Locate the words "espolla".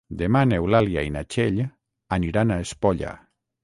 2.67-3.19